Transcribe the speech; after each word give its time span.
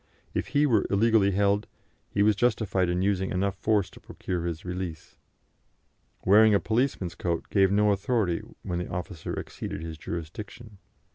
If 0.33 0.47
he 0.57 0.65
were 0.65 0.87
illegally 0.89 1.29
held, 1.29 1.67
he 2.09 2.23
was 2.23 2.35
justified 2.35 2.89
in 2.89 3.03
using 3.03 3.29
enough 3.29 3.53
force 3.53 3.87
to 3.91 3.99
procure 3.99 4.47
his 4.47 4.65
release. 4.65 5.15
Wearing 6.25 6.55
a 6.55 6.59
policeman's 6.59 7.13
coat 7.13 7.47
gave 7.51 7.71
no 7.71 7.91
authority 7.91 8.41
when 8.63 8.79
the 8.79 8.89
officer 8.89 9.33
exceeded 9.39 9.83
his 9.83 9.99
jurisdiction. 9.99 10.79